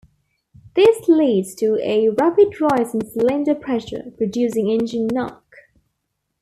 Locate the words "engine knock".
4.71-5.45